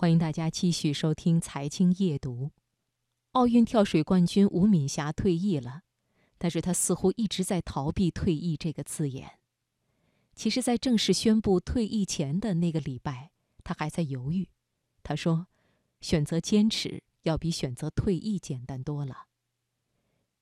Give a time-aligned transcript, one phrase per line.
[0.00, 2.46] 欢迎大家继续收听《财经夜读》。
[3.32, 5.82] 奥运跳水冠军吴敏霞退役了，
[6.38, 9.40] 但是她似乎一直在逃避“退役”这个字眼。
[10.34, 13.32] 其实，在正式宣布退役前的那个礼拜，
[13.62, 14.48] 她还在犹豫。
[15.02, 15.48] 她说
[16.00, 19.26] ：“选择坚持，要比选择退役简单多了。”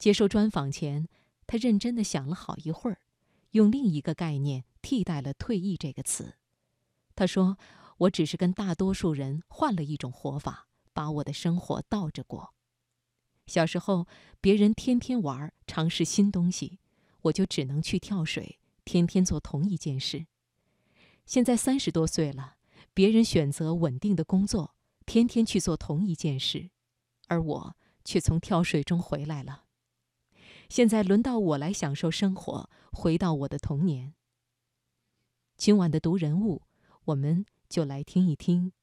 [0.00, 1.06] 接受专访前，
[1.46, 3.00] 她认真的想了好一会儿，
[3.50, 6.36] 用另一个概念替代了“退役”这个词。
[7.14, 7.58] 她说。
[7.98, 12.54] 我只是跟大多数人换了一种活法，把我的生活倒着过。
[13.46, 14.06] 小时候，
[14.40, 16.78] 别人天天玩，尝试新东西，
[17.22, 20.26] 我就只能去跳水，天天做同一件事。
[21.26, 22.56] 现在三十多岁了，
[22.94, 24.74] 别人选择稳定的工作，
[25.06, 26.70] 天天去做同一件事，
[27.28, 29.64] 而我却从跳水中回来了。
[30.68, 34.14] 现在轮到我来享受生活，回到我的童年。
[35.56, 36.62] 今晚的读人物，
[37.06, 37.44] 我们。
[37.72, 38.74] 就来听一听，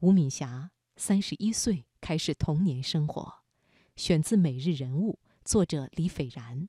[0.00, 3.36] 吴敏霞三十一岁开始童年生活，
[3.96, 6.68] 选自《每日人物》，作者李斐然。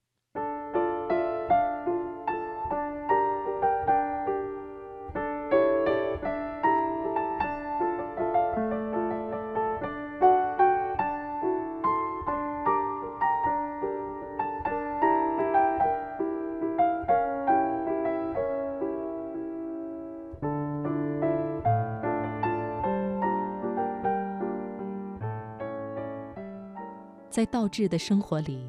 [27.36, 28.66] 在倒置的生活里，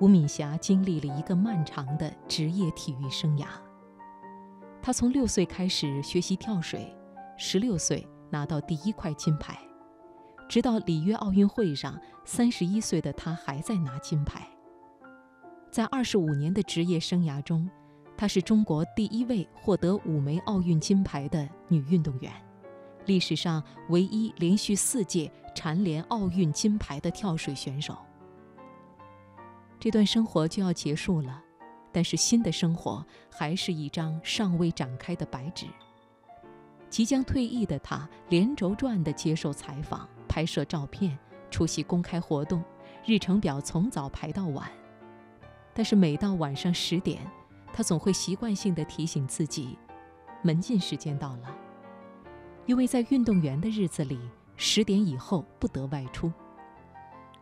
[0.00, 3.44] 吴敏霞经历了一个漫长的职业体育生涯。
[4.80, 6.90] 她从六岁开始学习跳水，
[7.36, 9.58] 十六岁拿到第一块金牌，
[10.48, 14.48] 直到里约奥运会上，三十一岁的她还在拿金牌。
[15.70, 17.68] 在二十五年的职业生涯中，
[18.16, 22.32] 她是中国第一位获得五枚奥运金牌的女运动员，
[23.08, 25.28] 历史上唯一连续四届。
[25.54, 27.98] 蝉联奥运金牌的跳水选手，
[29.80, 31.42] 这段生活就要结束了，
[31.90, 35.66] 但是新的生活还是一张尚未展开的白纸。
[36.88, 41.18] 即将退役的他连轴转地接受采访、拍摄照片、
[41.50, 42.62] 出席公开活动，
[43.04, 44.70] 日程表从早排到晚。
[45.74, 47.20] 但是每到晚上十点，
[47.72, 49.76] 他总会习惯性地提醒自己
[50.40, 51.52] ：“门禁时间到了。”
[52.68, 54.20] 因为在运动员的日子里。
[54.60, 56.32] 十点以后不得外出。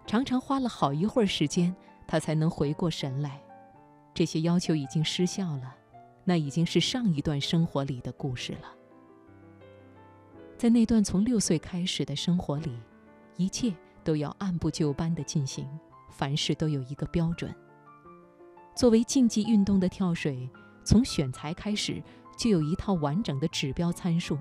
[0.07, 1.75] 常常花了好一会儿时间，
[2.07, 3.41] 他才能回过神来。
[4.13, 5.75] 这些要求已经失效了，
[6.25, 8.71] 那已经是上一段生活里的故事了。
[10.59, 12.79] 在那段从六岁开始的生活里，
[13.39, 15.67] 一切都要按部就班地进行，
[16.11, 17.51] 凡事都有一个标准。
[18.75, 20.47] 作为竞技运动的跳水，
[20.85, 22.03] 从选材开始
[22.39, 24.39] 就有一套完整的指标参数。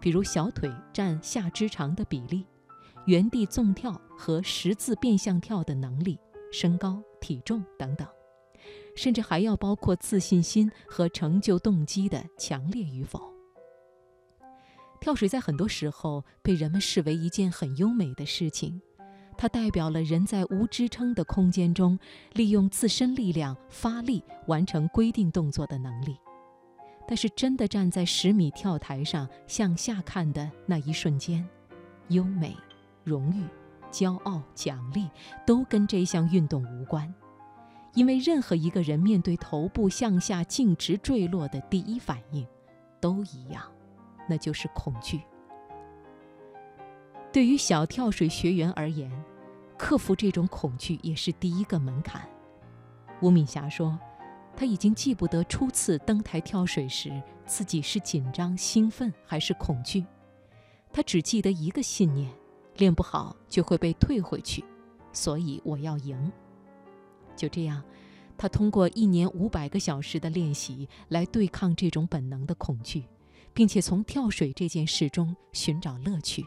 [0.00, 2.46] 比如小腿占下肢长的比例，
[3.04, 6.18] 原地纵跳和十字变向跳的能力、
[6.50, 8.08] 身高、体重等等，
[8.96, 13.20] 甚至还要包括自信心和成就动机的强烈与否。
[15.00, 18.80] 跳水在很多时候被人们视为一件很优美的事情，
[19.36, 21.98] 它代表了人在无支撑的空间中
[22.32, 26.18] 利用自身力量发力完成规定动作的能力。
[27.10, 31.44] 但是，真的站在十米跳台上向下看的那一瞬间，
[32.06, 32.56] 优美、
[33.02, 33.44] 荣誉、
[33.90, 35.10] 骄傲、奖励
[35.44, 37.12] 都跟这项运动无关，
[37.94, 42.46] 因为任何一个人面对头部向下径直坠落的第一反应，
[43.00, 43.64] 都一样，
[44.28, 45.20] 那就是恐惧。
[47.32, 49.10] 对于小跳水学员而言，
[49.76, 52.22] 克服这种恐惧也是第一个门槛。
[53.20, 53.98] 吴敏霞说。
[54.56, 57.10] 他已经记不得初次登台跳水时
[57.46, 60.04] 自己是紧张、兴奋还是恐惧，
[60.92, 62.30] 他只记得一个信念：
[62.76, 64.62] 练不好就会被退回去，
[65.12, 66.30] 所以我要赢。
[67.34, 67.82] 就这样，
[68.36, 73.04] 他通过一年五百个小时的练习来对抗这种本能的恐惧，
[73.54, 76.44] 并且从跳水这件事中寻找乐趣。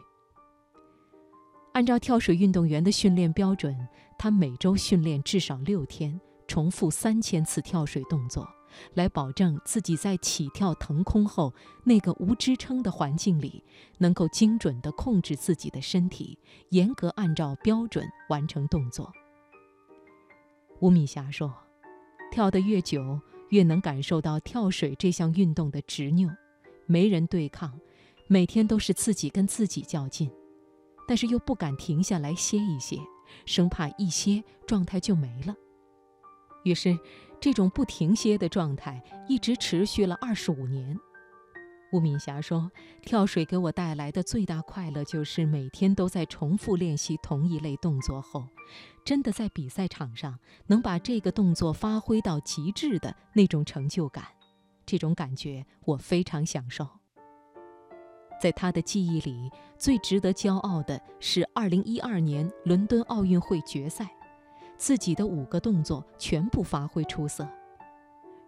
[1.72, 3.76] 按照跳水运动员的训练标准，
[4.16, 6.20] 他每周训练至少六天。
[6.46, 8.48] 重复三千次跳水动作，
[8.94, 11.52] 来保证自己在起跳腾空后
[11.84, 13.62] 那个无支撑的环境里，
[13.98, 16.38] 能够精准地控制自己的身体，
[16.70, 19.12] 严格按照标准完成动作。
[20.80, 21.54] 吴敏霞说
[22.30, 26.28] ：“跳得越久，越能感受到跳水这项运动的执拗，
[26.86, 27.80] 没人对抗，
[28.26, 30.30] 每天都是自己跟自己较劲，
[31.08, 32.98] 但是又不敢停下来歇一歇，
[33.46, 35.54] 生怕一歇状态就没了。”
[36.64, 36.98] 于是，
[37.40, 40.98] 这种不停歇的状态一直持续了二十五年。
[41.92, 42.72] 吴敏霞说
[43.06, 48.48] ：“跳水给我带来的最大快乐，就是每天都在重复练习同一类动作后，
[49.04, 54.24] 真的在比赛场上能把这个动作发挥到极致的那种成就感。
[54.84, 56.88] 这种感觉我非常享受。”
[58.42, 64.10] 在他的记忆里，最值得骄傲的是2012年伦敦奥运会决赛，
[64.76, 67.48] 自己的五个动作全部发挥出色。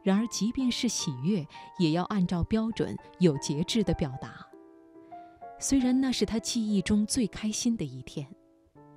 [0.03, 1.47] 然而，即便是喜悦，
[1.79, 4.47] 也要按照标准、有节制地表达。
[5.59, 8.27] 虽然那是他记忆中最开心的一天，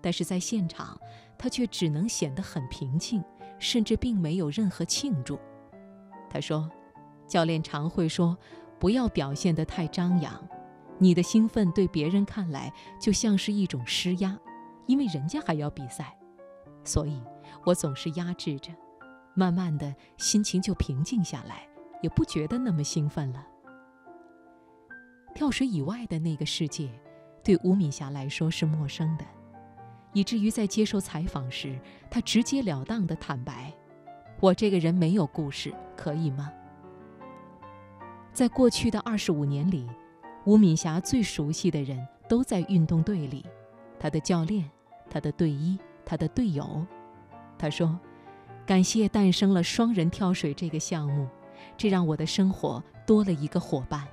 [0.02, 1.00] 但是在现场，
[1.38, 3.24] 他却只能显得很平静，
[3.58, 5.40] 甚至并没有任何庆祝。
[6.30, 6.70] 他说
[7.26, 8.38] ：“教练常会说，
[8.78, 10.48] 不要表现得太张扬，
[11.00, 14.38] 你的兴奋对别人看来就像是一种施压，
[14.86, 16.16] 因为人家还要比赛，
[16.90, 17.22] 所以
[17.64, 18.72] 我总是压制着。”
[19.36, 21.66] 慢慢的心情就平静下来，
[22.02, 23.46] 也不觉得那么兴奋了。
[25.36, 26.90] 跳水以外的那个世界，
[27.44, 29.24] 对吴敏霞来说是陌生的，
[30.14, 33.72] 以至于在接受采访时，她直截了当的坦白
[34.42, 36.52] ：“我这个人没有故事，可以吗？”
[38.34, 39.88] 在过去的二十五年里，
[40.46, 43.46] 吴敏霞最熟悉的人都在运动队里，
[44.00, 44.70] 她的教练、
[45.10, 46.84] 她的队医、他的队友。
[47.56, 48.00] 他说。
[48.66, 51.28] 感谢诞生了双人跳水这个项目，
[51.76, 54.08] 这让我的生活多了一个伙伴。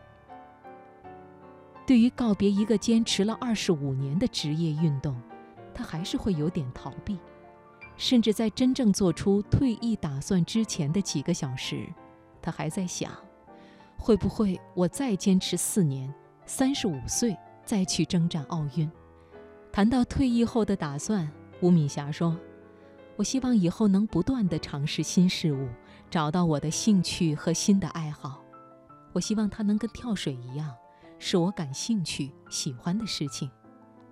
[1.86, 5.14] 对于告别一个坚持了二十五年的职业运动，
[5.74, 7.18] 他还是会有点逃避，
[7.98, 11.86] 甚至在真正做出退役打算之前的几个小时，
[12.40, 13.12] 他还在想：
[13.98, 16.10] 会不会我再坚持四年，
[16.46, 18.90] 三十五岁再去征战奥运？
[19.70, 21.30] 谈到退役后的打算，
[21.60, 22.36] 吴敏霞说。
[23.16, 25.68] 我希望以后能不断地尝试新事物，
[26.10, 28.42] 找到我的兴趣和新的爱好。
[29.14, 30.70] 我希望它能跟跳水一样，
[31.18, 33.50] 是我感兴趣、喜欢的事情，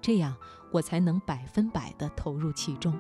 [0.01, 0.35] 这样
[0.73, 2.99] 我才能百分百地投入其中。